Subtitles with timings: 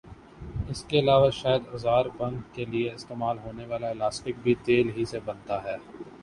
[0.69, 5.19] اس کے علاوہ شاید آزار بند کیلئے استعمال ہونے والا الاسٹک بھی تیل ہی سے
[5.25, 5.77] بنتا ھے